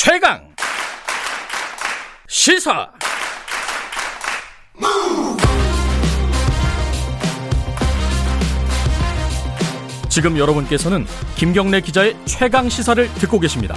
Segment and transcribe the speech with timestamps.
[0.00, 0.40] 최강
[2.28, 2.88] 시사
[10.08, 11.04] 지금 여러분께서는
[11.34, 13.74] 김경래 기자의 최강 시사를 듣고 계십니다.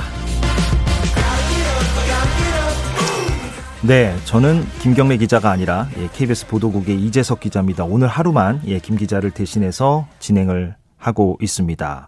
[3.81, 7.85] 네, 저는 김경래 기자가 아니라 예, KBS 보도국의 이재석 기자입니다.
[7.85, 12.07] 오늘 하루만 예, 김 기자를 대신해서 진행을 하고 있습니다.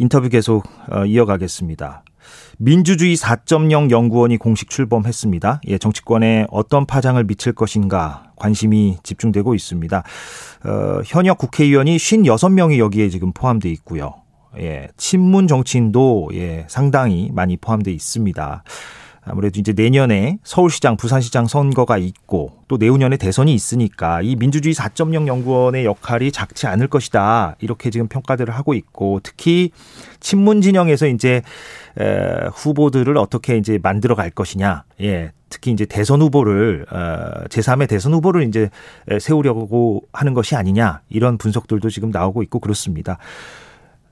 [0.00, 2.04] 인터뷰 계속 어, 이어가겠습니다.
[2.56, 5.60] 민주주의 4.0 연구원이 공식 출범했습니다.
[5.68, 9.98] 예, 정치권에 어떤 파장을 미칠 것인가 관심이 집중되고 있습니다.
[9.98, 14.14] 어, 현역 국회의원이 56명이 여기에 지금 포함되어 있고요.
[14.58, 18.64] 예, 친문 정치인도 예, 상당히 많이 포함되어 있습니다.
[19.22, 25.84] 아무래도 이제 내년에 서울시장, 부산시장 선거가 있고 또 내후년에 대선이 있으니까 이 민주주의 4.0 연구원의
[25.84, 27.56] 역할이 작지 않을 것이다.
[27.60, 29.72] 이렇게 지금 평가들을 하고 있고 특히
[30.20, 31.42] 친문 진영에서 이제
[31.98, 34.84] 에, 후보들을 어떻게 이제 만들어 갈 것이냐.
[35.02, 35.32] 예.
[35.50, 38.70] 특히 이제 대선 후보를 어, 제3의 대선 후보를 이제
[39.20, 41.00] 세우려고 하는 것이 아니냐.
[41.08, 43.18] 이런 분석들도 지금 나오고 있고 그렇습니다.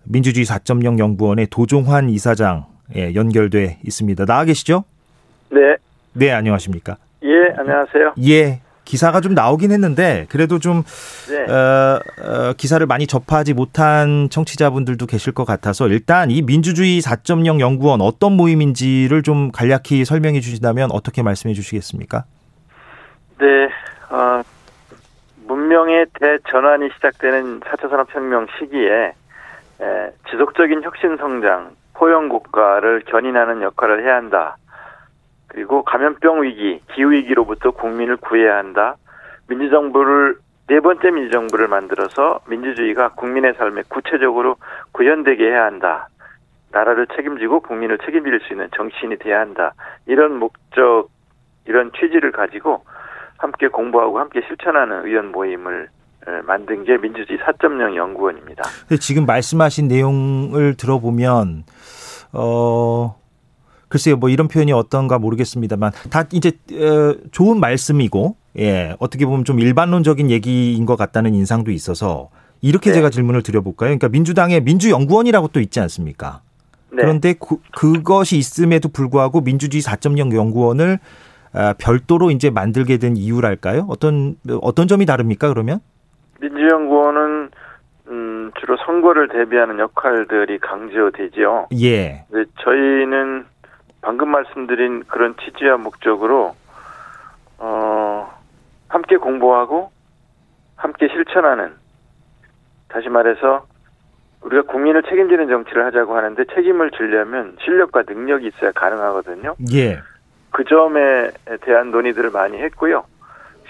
[0.03, 4.25] 민주주의 4.0 연구원의 도종환 이사장 예, 연결돼 있습니다.
[4.25, 4.84] 나와 계시죠?
[5.51, 5.77] 네.
[6.13, 6.97] 네, 안녕하십니까?
[7.23, 8.15] 예, 안녕하세요.
[8.29, 8.61] 예.
[8.85, 10.83] 기사가 좀 나오긴 했는데 그래도 좀
[11.29, 11.53] 네.
[11.53, 18.01] 어, 어, 기사를 많이 접하지 못한 청취자분들도 계실 것 같아서 일단 이 민주주의 4.0 연구원
[18.01, 22.25] 어떤 모임인지를 좀 간략히 설명해 주신다면 어떻게 말씀해 주시겠습니까?
[23.41, 23.69] 네,
[24.09, 24.43] 어,
[25.47, 29.13] 문명의 대전환이 시작되는 4차 산업혁명 시기에
[29.81, 34.57] 에, 지속적인 혁신 성장, 포용 국가를 견인하는 역할을 해야 한다.
[35.49, 38.97] 그리고 감염병 위기, 기후 위기로부터 국민을 구해야 한다.
[39.49, 40.37] 민주정부를
[40.69, 44.57] 네 번째 민주정부를 만들어서 민주주의가 국민의 삶에 구체적으로
[44.93, 46.09] 구현되게 해야 한다.
[46.71, 49.73] 나라를 책임지고 국민을 책임질 수 있는 정치인이 돼야 한다.
[50.07, 51.09] 이런 목적,
[51.67, 52.85] 이런 취지를 가지고
[53.39, 55.89] 함께 공부하고 함께 실천하는 의원 모임을
[56.45, 58.64] 만든 게 민주주의 4.0 연구원입니다.
[59.01, 61.64] 지금 말씀하신 내용을 들어보면
[62.35, 63.17] 어
[63.89, 69.61] 글쎄요, 뭐 이런 표현이 어떤가 모르겠습니다만 다 이제 어, 좋은 말씀이고 예 어떻게 보면 좀
[69.61, 72.29] 일반론적인 얘기인 것 같다는 인상도 있어서
[72.61, 72.97] 이렇게 네.
[72.97, 73.89] 제가 질문을 드려볼까요?
[73.89, 76.41] 그러니까 민주당의 민주연구원이라고 또 있지 않습니까?
[76.91, 77.03] 네.
[77.03, 80.99] 그런데 그, 그것이 있음에도 불구하고 민주주의 4.0 연구원을
[81.53, 83.87] 아, 별도로 이제 만들게 된 이유랄까요?
[83.89, 85.49] 어떤 어떤 점이 다릅니까?
[85.49, 85.81] 그러면
[86.41, 87.51] 민주연구원은
[88.11, 91.69] 음, 주로 선거를 대비하는 역할들이 강조되지요.
[91.81, 92.25] 예.
[92.31, 93.45] 네, 저희는
[94.01, 96.55] 방금 말씀드린 그런 취지와 목적으로
[97.59, 98.31] 어
[98.89, 99.91] 함께 공부하고
[100.77, 101.75] 함께 실천하는
[102.89, 103.67] 다시 말해서
[104.42, 109.57] 우리가 국민을 책임지는 정치를 하자고 하는데 책임을 지려면 실력과 능력이 있어야 가능하거든요.
[109.73, 110.01] 예.
[110.51, 111.31] 그 점에
[111.63, 113.05] 대한 논의들을 많이 했고요.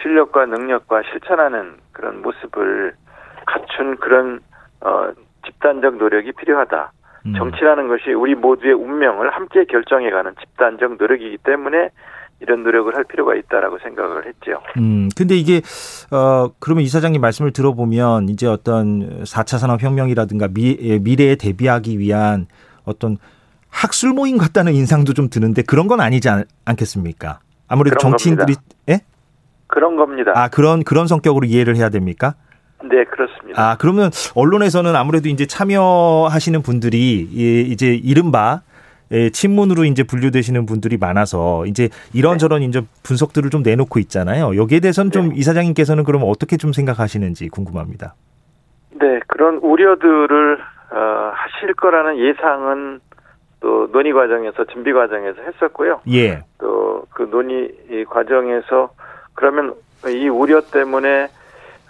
[0.02, 2.94] 실력과 능력과 실천하는 그런 모습을
[3.46, 4.40] 갖춘 그런
[4.82, 5.10] 어
[5.46, 6.92] 집단적 노력이 필요하다.
[7.28, 7.34] 음.
[7.36, 11.90] 정치라는 것이 우리 모두의 운명을 함께 결정해가는 집단적 노력이기 때문에
[12.40, 14.60] 이런 노력을 할 필요가 있다라고 생각을 했죠.
[14.76, 15.60] 음, 근데 이게,
[16.12, 22.46] 어, 그러면 이사장님 말씀을 들어보면 이제 어떤 4차 산업 혁명이라든가 미, 예, 미래에 대비하기 위한
[22.84, 23.16] 어떤
[23.70, 26.44] 학술 모임 같다는 인상도 좀 드는데 그런 건 아니지 않,
[26.76, 28.74] 겠습니까 아무래도 정치인들이, 겁니다.
[28.88, 29.00] 예?
[29.66, 30.32] 그런 겁니다.
[30.34, 32.34] 아, 그런, 그런 성격으로 이해를 해야 됩니까?
[32.84, 33.60] 네, 그렇습니다.
[33.60, 37.20] 아, 그러면 언론에서는 아무래도 이제 참여하시는 분들이
[37.70, 38.60] 이제 이른바
[39.10, 42.66] 예, 친문으로 이제 분류되시는 분들이 많아서 이제 이런저런 네.
[42.66, 44.54] 이제 분석들을 좀 내놓고 있잖아요.
[44.54, 45.36] 여기에 대해서는 좀 네.
[45.36, 48.14] 이사장님께서는 그럼 어떻게 좀 생각하시는지 궁금합니다.
[49.00, 50.58] 네, 그런 우려들을
[50.90, 53.00] 어, 하실 거라는 예상은
[53.60, 56.02] 또 논의 과정에서 준비 과정에서 했었고요.
[56.08, 56.42] 예.
[56.58, 56.88] 또
[57.18, 57.74] 그 논의
[58.08, 58.90] 과정에서
[59.34, 59.74] 그러면
[60.06, 61.28] 이 우려 때문에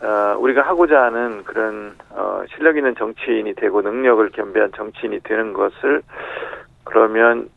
[0.00, 6.02] 어, 우리가 하고자 하는 그런 어, 실력 있는 정치인이 되고 능력을 겸비한 정치인이 되는 것을
[6.84, 7.48] 그러면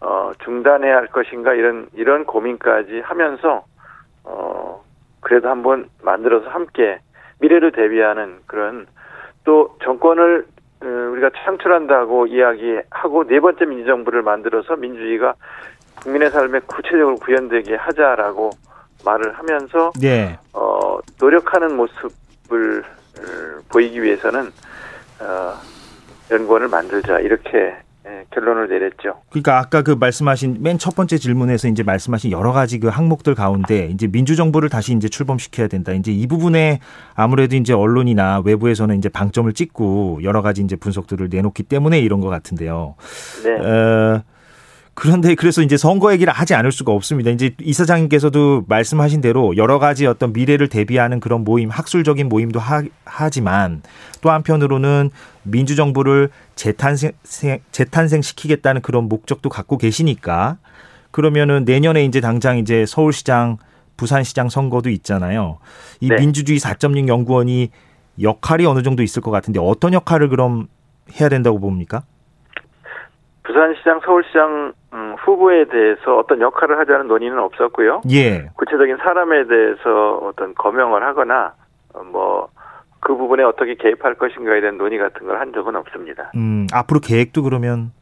[0.00, 3.64] 어, 중단해야 할 것인가 이런 이런 고민까지 하면서
[4.24, 4.84] 어,
[5.20, 7.00] 그래도 한번 만들어서 함께
[7.40, 8.86] 미래를 대비하는 그런
[9.44, 10.46] 또 정권을
[10.82, 15.34] 어, 우리가 창출한다고 이야기하고 네 번째 민주정부를 만들어서 민주주의가
[16.02, 18.50] 국민의 삶에 구체적으로 구현되게 하자라고
[19.06, 20.36] 말을 하면서 네.
[20.52, 22.84] 어, 노력하는 모습을
[23.70, 24.52] 보이기 위해서는
[25.20, 25.54] 어,
[26.30, 27.74] 연구원을 만들자 이렇게
[28.08, 29.14] 예, 결론을 내렸죠.
[29.30, 33.86] 그러니까 아까 그 말씀하신 맨 첫 번째 질문에서 이제 말씀하신 여러 가지 그 항목들 가운데
[33.86, 35.90] 이제 민주정부를 다시 이제 출범시켜야 된다.
[35.92, 36.78] 이제 이 부분에
[37.14, 42.28] 아무래도 이제 언론이나 외부에서는 이제 방점을 찍고 여러 가지 이제 분석들을 내놓기 때문에 이런 것
[42.28, 42.94] 같은데요.
[43.42, 43.50] 네.
[43.58, 44.22] 어,
[44.96, 47.30] 그런데 그래서 이제 선거 얘기를 하지 않을 수가 없습니다.
[47.30, 53.82] 이제 이사장님께서도 말씀하신 대로 여러 가지 어떤 미래를 대비하는 그런 모임, 학술적인 모임도 하, 하지만
[54.22, 55.10] 또 한편으로는
[55.42, 57.12] 민주정부를 재탄생,
[57.72, 60.56] 재탄생시키겠다는 그런 목적도 갖고 계시니까
[61.10, 63.58] 그러면은 내년에 이제 당장 이제 서울시장,
[63.98, 65.58] 부산시장 선거도 있잖아요.
[66.00, 66.16] 이 네.
[66.16, 67.70] 민주주의 4.0 연구원이
[68.22, 70.68] 역할이 어느 정도 있을 것 같은데 어떤 역할을 그럼
[71.20, 72.02] 해야 된다고 봅니까?
[73.42, 78.00] 부산시장, 서울시장 음, 후보에 대해서 어떤 역할을 하자는 논의는 없었고요.
[78.10, 78.48] 예.
[78.56, 81.52] 구체적인 사람에 대해서 어떤 거명을 하거나
[81.92, 86.32] 어, 뭐그 부분에 어떻게 개입할 것인가에 대한 논의 같은 걸 한 적은 없습니다.
[86.34, 87.92] 음, 앞으로 계획도 그러면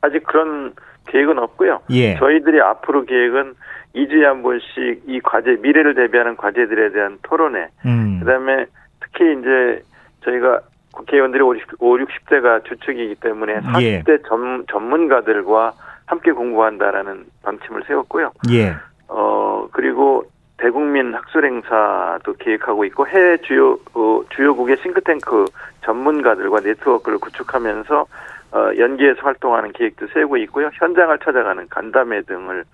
[0.00, 0.74] 아직 그런
[1.06, 1.82] 계획은 없고요.
[1.90, 2.16] 예.
[2.16, 3.54] 저희들이 앞으로 계획은
[3.94, 7.68] 2주에 한 번씩 이 과제 미래를 대비하는 과제들에 대한 토론회.
[7.86, 8.18] 음.
[8.20, 8.66] 그다음에
[9.00, 9.82] 특히 이제
[10.24, 10.60] 저희가
[10.94, 14.18] 국회의원들이 50, 5, 60대가 주축이기 때문에 40대 예.
[14.28, 15.72] 전, 전문가들과
[16.12, 18.32] 함께 공부한다라는 방침을 세웠고요.
[18.50, 18.76] 예.
[19.08, 20.24] 어, 그리고
[20.58, 25.46] 대국민 학술 행사도 계획하고 있고 해외 주요 어, 주요국의 싱크탱크
[25.84, 28.06] 전문가들과 네트워크를 구축하면서
[28.52, 30.70] 어, 연계해서 활동하는 계획도 세우고 있고요.
[30.74, 32.64] 현장을 찾아가는 간담회 등을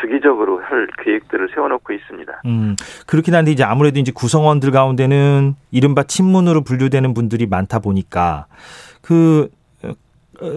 [0.00, 2.42] 주기적으로 할 계획들을 세워놓고 있습니다.
[2.46, 8.46] 음, 그렇긴 한데 이제 아무래도 이제 구성원들 가운데는 이른바 친문으로 분류되는 분들이 많다 보니까
[9.02, 9.48] 그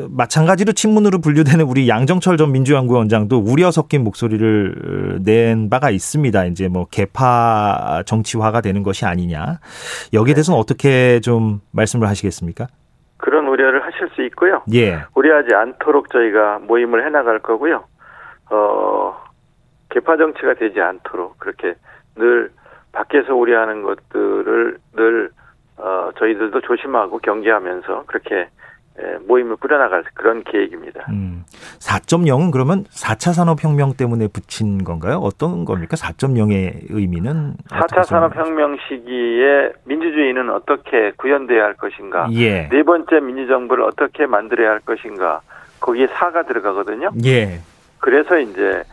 [0.09, 6.45] 마찬가지로 친문으로 분류되는 우리 양정철 전 민주연구원장도 우려 섞인 목소리를 낸 바가 있습니다.
[6.45, 9.59] 이제 뭐 개파 정치화가 되는 것이 아니냐.
[10.13, 10.35] 여기에 네.
[10.35, 12.67] 대해서는 어떻게 좀 말씀을 하시겠습니까?
[13.17, 14.63] 그런 우려를 하실 수 있고요.
[14.73, 14.99] 예.
[15.15, 17.85] 우려하지 않도록 저희가 모임을 해나갈 거고요.
[18.49, 19.15] 어,
[19.89, 21.75] 개파 정치가 되지 않도록 그렇게
[22.15, 22.51] 늘
[22.91, 25.29] 밖에서 우려하는 것들을 늘
[25.77, 28.49] 어, 저희들도 조심하고 경계하면서 그렇게 예,
[29.27, 31.05] 모임을 꾸려나갈 그런 계획입니다.
[31.09, 31.43] 음,
[31.79, 35.17] 4.0은 그러면 4차 산업혁명 때문에 붙인 건가요?
[35.17, 35.95] 어떤 겁니까?
[35.95, 37.55] 4.0의 의미는?
[37.69, 42.27] 4차 산업혁명 시기에 민주주의는 어떻게 구현돼야 할 것인가?
[42.33, 42.69] 예.
[42.69, 45.41] 네 번째 민주정부를 어떻게 만들어야 할 것인가?
[45.79, 47.11] 거기에 4가 들어가거든요.
[47.25, 47.59] 예.
[47.99, 48.83] 그래서 이제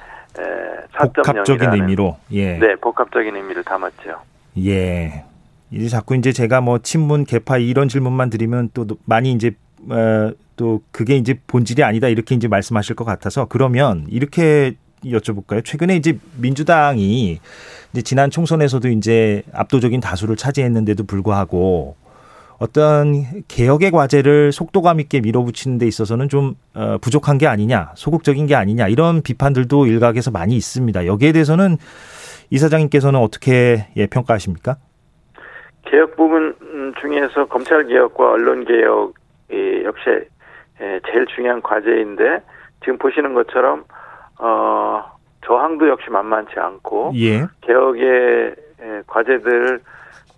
[0.97, 2.59] 복합적인 의미로 예.
[2.59, 4.17] 네, 복합적인 의미를 담았죠.
[4.59, 5.25] 예.
[5.71, 9.70] 이제 자꾸 이제 제가 뭐 친문 개파 이런 질문만 드리면 또 많이 이제 어,
[10.57, 14.75] 또 그게 이제 본질이 아니다 이렇게 이제 말씀하실 것 같아서 그러면 이렇게
[15.05, 15.65] 여쭤볼까요?
[15.65, 17.41] 최근에 이제 민주당이
[17.93, 21.97] 이제 지난 총선에서도 이제 압도적인 다수를 차지했는데도 불구하고
[22.59, 28.55] 어떤 개혁의 과제를 속도감 있게 밀어붙이는 데 있어서는 좀 어, 부족한 게 아니냐, 소극적인 게
[28.55, 31.07] 아니냐 이런 비판들도 일각에서 많이 있습니다.
[31.07, 31.79] 여기에 대해서는
[32.51, 34.77] 이사장님께서는 어떻게 예, 평가하십니까?
[35.87, 36.55] 개혁 부분
[37.01, 39.15] 중에서 검찰 개혁과 언론 개혁
[39.85, 40.29] 역시
[40.81, 42.43] 예, 제일 중요한 과제인데
[42.81, 43.85] 지금 보시는 것처럼
[44.39, 45.05] 어
[45.45, 47.47] 저항도 역시 만만치 않고 예.
[47.63, 49.81] 개혁의 예, 과제들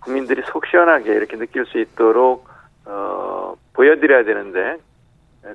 [0.03, 2.47] 국민들이 속 시원하게 이렇게 느낄 수 있도록
[2.85, 4.77] 어, 보여드려야 되는데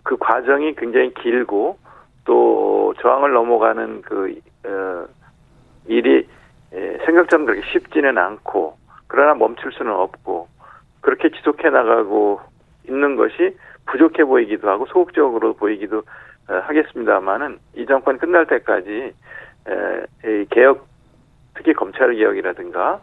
[0.03, 1.79] 그 과정이 굉장히 길고
[2.25, 4.35] 또 저항을 넘어가는 그
[4.65, 5.07] 어,
[5.87, 6.27] 일이
[6.75, 8.77] 예, 생각처럼 그렇게 쉽지는 않고
[9.07, 10.49] 그러나 멈출 수는 없고
[11.01, 12.41] 그렇게 지속해 나가고
[12.89, 13.57] 있는 것이
[13.87, 15.99] 부족해 보이기도 하고 소극적으로 보이기도
[16.49, 19.13] 어, 하겠습니다만은 이 정권 끝날 때까지
[20.25, 20.87] 에, 개혁
[21.55, 23.01] 특히 검찰 개혁이라든가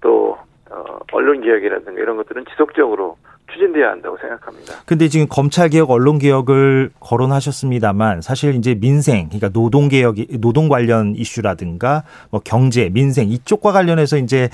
[0.00, 0.38] 또
[0.70, 3.16] 어, 언론 개혁이라든가 이런 것들은 지속적으로
[3.52, 4.74] 추진돼야 한다고 생각합니다.
[4.86, 11.14] 근데 지금 검찰 개혁, 언론 개혁을 거론하셨습니다만 사실 이제 민생, 그러니까 노동 개혁, 노동 관련
[11.16, 14.48] 이슈라든가 뭐 경제, 민생 이쪽과 관련해서 이제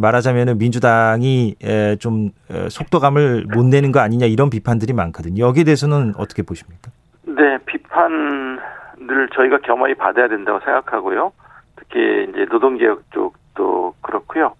[0.00, 1.56] 말하자면은 민주당이
[1.98, 2.30] 좀
[2.68, 5.44] 속도감을 못 내는 거 아니냐 이런 비판들이 많거든요.
[5.46, 6.90] 여기에 대해서는 어떻게 보십니까?
[7.26, 11.32] 네, 비판을 저희가 겸허히 받아야 된다고 생각하고요.
[11.76, 14.54] 특히 이제 노동 개혁 쪽도 그렇고요.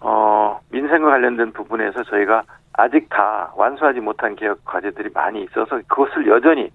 [0.00, 2.42] 어, 민생과 관련된 부분에서 저희가
[2.74, 6.70] 아직 다 완수하지 못한 개혁 과제들이 많이 있어서 그것을 여전히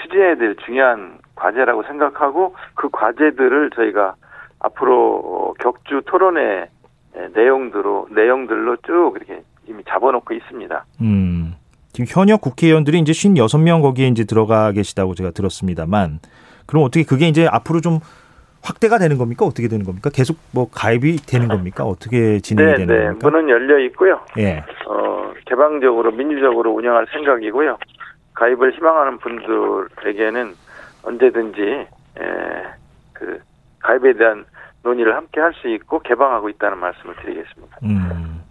[0.00, 4.14] 추진해야 될 중요한 과제라고 생각하고 그 과제들을 저희가
[4.60, 6.68] 앞으로 격주 토론회
[7.34, 10.84] 내용들로 내용들로 쭉 이렇게 이미 잡아놓고 있습니다.
[11.00, 11.54] 음.
[11.92, 16.20] 지금 현역 국회의원들이 이제 56명 거기에 이제 들어가 계시다고 제가 들었습니다만
[16.66, 18.00] 그럼 어떻게 그게 이제 앞으로 좀
[18.62, 19.46] 확대가 되는 겁니까?
[19.46, 20.10] 어떻게 되는 겁니까?
[20.12, 21.84] 계속 뭐 가입이 되는 겁니까?
[21.84, 23.04] 어떻게 진행이 네, 되는 네.
[23.06, 23.30] 겁니까?
[23.30, 24.20] 문은 열려 있고요.
[24.36, 24.64] 예.
[24.86, 25.07] 어,
[25.48, 27.78] 개방적으로 민주적으로 운영할 생각이고요.
[28.34, 30.54] 가입을 희망하는 분들에게는
[31.02, 31.86] 언제든지 에,
[33.12, 33.40] 그
[33.80, 34.44] 가입에 대한
[34.82, 37.78] 논의를 함께 할 수 있고 개방하고 있다는 말씀을 드리겠습니다.
[37.82, 38.42] 음.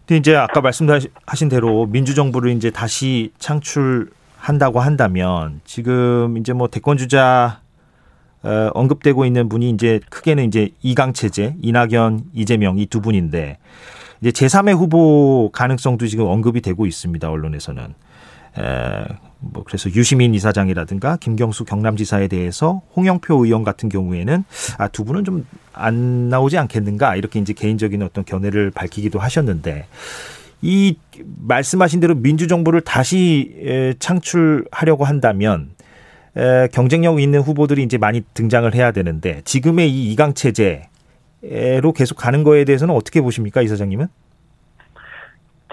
[0.00, 6.96] 근데 이제 아까 말씀하신 대로 민주정부를 이제 다시 창출 한다고 한다면 지금 이제 뭐 대권
[6.96, 7.60] 주자
[8.42, 13.58] 어, 언급되고 있는 분이 이제 크게는 이제 이강 체제, 이낙연, 이재명 이 두 분인데
[14.20, 17.30] 이제 제3의 후보 가능성도 지금 언급이 되고 있습니다.
[17.30, 17.82] 언론에서는.
[18.58, 19.04] 에,
[19.40, 24.44] 뭐 그래서 유시민 이사장이라든가 김경수 경남지사에 대해서 홍영표 의원 같은 경우에는
[24.78, 25.44] 아 두 분은 좀
[25.78, 29.86] 안 나오지 않겠는가 이렇게 이제 개인적인 어떤 견해를 밝히기도 하셨는데
[30.60, 30.96] 이
[31.46, 35.70] 말씀하신 대로 민주정부를 다시 창출하려고 한다면
[36.72, 40.88] 경쟁력 있는 후보들이 이제 많이 등장을 해야 되는데 지금의 이 이강 체제
[41.82, 44.06] 로 계속 가는 거에 대해서는 어떻게 보십니까, 이 사장님은?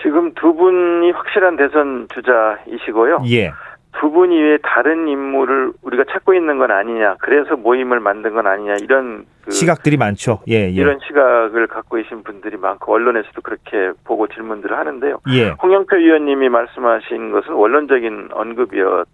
[0.01, 3.24] 지금 두 분이 확실한 대선 주자이시고요.
[3.31, 3.51] 예.
[4.00, 7.15] 두분 이외에 다른 인물을 우리가 찾고 있는 건 아니냐.
[7.19, 8.75] 그래서 모임을 만든 건 아니냐.
[8.81, 10.41] 이런 그 시각들이 많죠.
[10.50, 10.69] 예, 예.
[10.69, 15.19] 이런 시각을 갖고 계신 분들이 많고 언론에서도 그렇게 보고 질문들을 하는데요.
[15.29, 15.50] 예.
[15.62, 19.07] 홍영표 의원님이 말씀하신 것은 원론적인 언급이었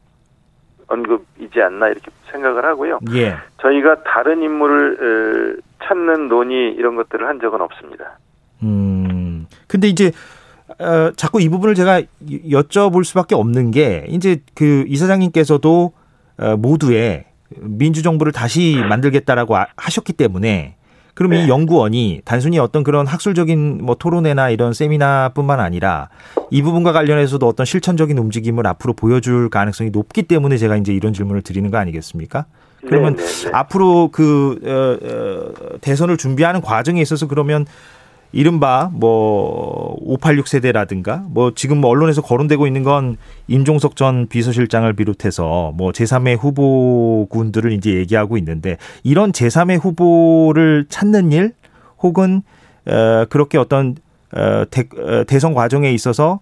[0.91, 2.99] 언급이지 않나 이렇게 생각을 하고요.
[3.13, 3.35] 예.
[3.61, 8.19] 저희가 다른 인물을 찾는 논의 이런 것들을 한 적은 없습니다.
[8.63, 9.47] 음.
[9.67, 10.11] 근데 이제
[10.79, 15.93] 어, 자꾸 이 부분을 제가 여쭤볼 수밖에 없는 게 이제 그 이사장님께서도
[16.37, 17.25] 어, 모두의
[17.59, 20.75] 민주정부를 다시 만들겠다라고 아, 하셨기 때문에
[21.21, 21.45] 그럼 네.
[21.45, 26.09] 이 연구원이 단순히 어떤 그런 학술적인 뭐 토론회나 이런 세미나뿐만 아니라
[26.49, 31.43] 이 부분과 관련해서도 어떤 실천적인 움직임을 앞으로 보여줄 가능성이 높기 때문에 제가 이제 이런 질문을
[31.43, 32.45] 드리는 거 아니겠습니까?
[32.79, 33.23] 그러면 네네네.
[33.23, 33.51] 네, 네.
[33.53, 37.67] 앞으로 그 어, 어, 대선을 준비하는 과정에 있어서 그러면
[38.33, 45.73] 이른바 뭐 586 세대라든가 뭐 지금 뭐 언론에서 거론되고 있는 건 임종석 전 비서실장을 비롯해서
[45.75, 51.53] 뭐 제3의 후보군들을 이제 얘기하고 있는데 이런 제3의 후보를 찾는 일
[52.01, 52.41] 혹은
[52.87, 53.95] 어 그렇게 어떤
[54.33, 56.39] 어 대, 어, 대선 과정에 있어서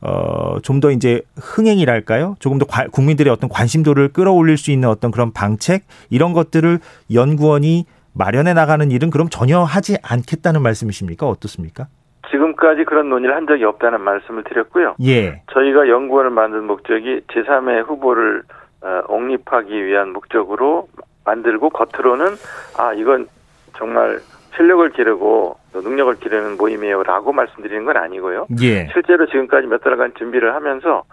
[0.00, 2.36] 어좀 더 이제 흥행이랄까요?
[2.38, 6.80] 조금 더 과, 국민들의 어떤 관심도를 끌어올릴 수 있는 어떤 그런 방책 이런 것들을
[7.12, 7.84] 연구원이
[8.18, 11.26] 마련해 나가는 일은 그럼 전혀 하지 않겠다는 말씀이십니까?
[11.26, 11.86] 어떻습니까?
[12.30, 14.96] 지금까지 그런 논의를 한 적이 없다는 말씀을 드렸고요.
[15.02, 15.42] 예.
[15.52, 18.42] 저희가 연구원을 만든 목적이 제3의 후보를
[18.82, 20.88] 어, 옹립하기 위한 목적으로
[21.24, 22.34] 만들고 겉으로는
[22.78, 23.28] 아 이건
[23.76, 24.20] 정말
[24.56, 28.46] 실력을 기르고 능력을 기르는 모임이에요라고 말씀드리는 건 아니고요.
[28.60, 28.88] 예.
[28.92, 31.04] 실제로 지금까지 몇 달간 준비를 하면서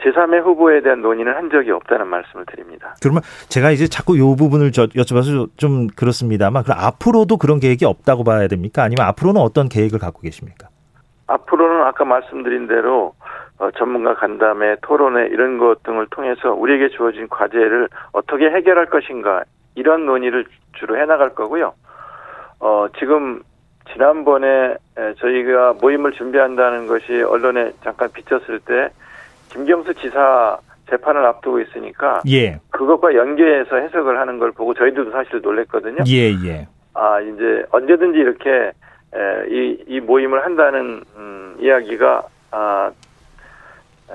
[0.00, 2.94] 제3의 후보에 대한 논의는 한 적이 없다는 말씀을 드립니다.
[3.02, 8.24] 그러면 제가 이제 자꾸 이 부분을 저, 여쭤봐서 좀 그렇습니다만 그럼 앞으로도 그런 계획이 없다고
[8.24, 8.82] 봐야 됩니까?
[8.82, 10.68] 아니면 앞으로는 어떤 계획을 갖고 계십니까?
[11.28, 13.14] 앞으로는 아까 말씀드린 대로
[13.58, 20.04] 어, 전문가 간담회, 토론회 이런 것 등을 통해서 우리에게 주어진 과제를 어떻게 해결할 것인가 이런
[20.04, 20.44] 논의를
[20.78, 21.72] 주로 해나갈 거고요.
[22.60, 23.42] 어, 지금
[23.92, 24.76] 지난번에
[25.18, 28.90] 저희가 모임을 준비한다는 것이 언론에 잠깐 비쳤을 때
[29.50, 32.60] 김경수 지사 재판을 앞두고 있으니까 예.
[32.70, 36.04] 그것과 연계해서 해석을 하는 걸 보고 저희들도 사실 놀랬거든요.
[36.06, 36.68] 예, 예.
[36.94, 42.22] 아, 이제 언제든지 이렇게 에, 이, 이 모임을 한다는 음, 이야기가
[42.52, 42.90] 아,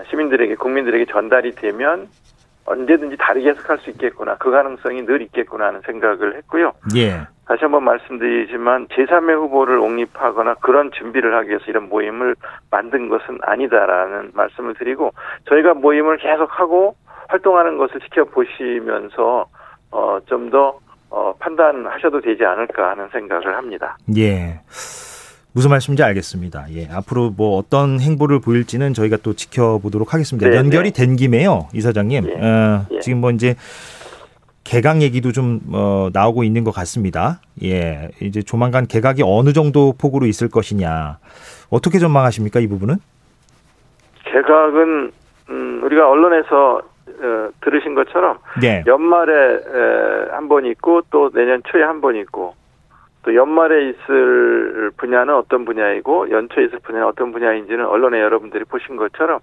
[0.09, 2.07] 시민들에게 국민들에게 전달이 되면
[2.65, 4.35] 언제든지 다르게 해석할 수 있겠구나.
[4.37, 6.71] 그 가능성이 늘 있겠구나 하는 생각을 했고요.
[6.95, 7.21] 예.
[7.51, 12.33] 다시 한번 말씀드리지만 제3의 후보를 옹립하거나 그런 준비를 하기 위해서 이런 모임을
[12.69, 15.11] 만든 것은 아니다라는 말씀을 드리고
[15.49, 16.95] 저희가 모임을 계속하고
[17.27, 19.47] 활동하는 것을 지켜보시면서
[19.91, 20.79] 어, 좀더
[21.09, 23.97] 어, 판단하셔도 되지 않을까 하는 생각을 합니다.
[24.15, 24.61] 예.
[25.51, 26.67] 무슨 말씀인지 알겠습니다.
[26.73, 26.87] 예.
[26.89, 30.49] 앞으로 뭐 어떤 행보를 보일지는 저희가 또 지켜보도록 하겠습니다.
[30.49, 31.05] 네, 연결이 네.
[31.05, 32.29] 된 김에요, 이사장님.
[32.29, 32.33] 예.
[32.33, 32.99] 어, 예.
[32.99, 33.55] 지금 뭐 이제
[34.71, 37.41] 개각 얘기도 좀 어, 나오고 있는 것 같습니다.
[37.61, 38.07] 예.
[38.21, 41.17] 이제 조만간 개각이 어느 정도 폭으로 있을 것이냐.
[41.69, 42.95] 어떻게 전망하십니까, 이 부분은?
[44.23, 45.11] 개각은
[45.49, 48.81] 음, 우리가 언론에서 어, 들으신 것처럼 네.
[48.87, 49.59] 연말에
[50.31, 52.55] 한 번 있고 또 내년 초에 한 번 있고
[53.23, 59.39] 또 연말에 있을 분야는 어떤 분야이고 연초에 있을 분야는 어떤 분야인지는 언론에 여러분들이 보신 것처럼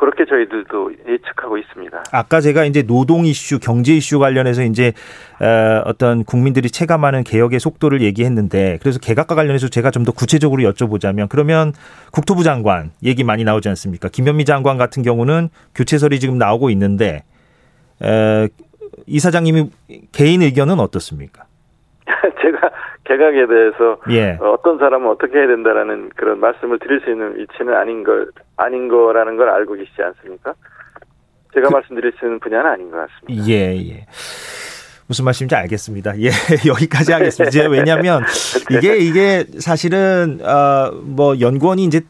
[0.00, 2.04] 그렇게 저희들도 예측하고 있습니다.
[2.10, 4.94] 아까 제가 이제 노동 이슈, 경제 이슈 관련해서 이제
[5.42, 11.28] 어, 어떤 국민들이 체감하는 개혁의 속도를 얘기했는데 그래서 개각과 관련해서 제가 좀 더 구체적으로 여쭤보자면
[11.28, 11.74] 그러면
[12.12, 14.08] 국토부 장관 얘기 많이 나오지 않습니까?
[14.08, 17.22] 김현미 장관 같은 경우는 교체설이 지금 나오고 있는데
[18.02, 18.48] 에,
[19.06, 19.68] 이 사장님이
[20.12, 21.44] 개인 의견은 어떻습니까?
[22.42, 22.70] 제가
[23.04, 24.38] 개각에 대해서 예.
[24.40, 29.36] 어떤 사람은 어떻게 해야 된다라는 그런 말씀을 드릴 수 있는 위치는 아닌 걸 아닌 거라는
[29.36, 30.54] 걸 알고 계시지 않습니까?
[31.54, 33.48] 제가 그, 말씀드릴 수 있는 분야는 아닌 것 같습니다.
[33.48, 34.06] 예, 예.
[35.10, 36.20] 무슨 말씀인지 알겠습니다.
[36.20, 36.30] 예,
[36.64, 37.48] 여기까지 하겠습니다.
[37.48, 38.22] 이제 왜냐하면
[38.70, 42.02] 이게 이게 사실은 어뭐 연구원이 이제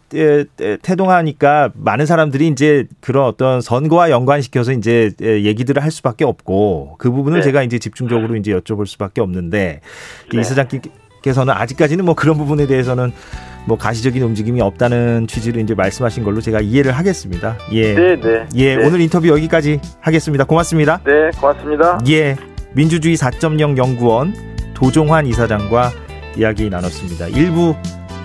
[0.82, 7.38] 태동하니까 많은 사람들이 이제 그런 어떤 선거와 연관시켜서 이제 얘기들을 할 수밖에 없고 그 부분을
[7.38, 7.44] 네.
[7.44, 9.80] 제가 이제 집중적으로 이제 여쭤볼 수밖에 없는데
[10.30, 10.38] 네.
[10.38, 13.12] 이 사장님께서는 아직까지는 뭐 그런 부분에 대해서는
[13.64, 17.56] 뭐 가시적인 움직임이 없다는 취지로 이제 말씀하신 걸로 제가 이해를 하겠습니다.
[17.72, 17.94] 예.
[17.94, 18.46] 네, 네.
[18.56, 18.86] 예, 네.
[18.86, 20.44] 오늘 인터뷰 여기까지 하겠습니다.
[20.44, 21.00] 고맙습니다.
[21.04, 21.98] 네, 고맙습니다.
[22.08, 22.36] 예.
[22.72, 24.34] 민주주의 4.0 연구원
[24.74, 25.90] 도종환 이사장과
[26.36, 27.26] 이야기 나눴습니다.
[27.26, 27.76] 1부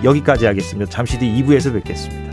[0.04, 0.90] 여기까지 하겠습니다.
[0.90, 2.25] 잠시 뒤 2부에서 뵙겠습니다.